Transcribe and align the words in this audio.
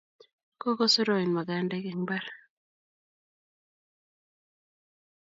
Kokosoroen 0.61 1.29
magandek 1.35 1.83
eng' 1.91 2.03
mbar 2.03 2.25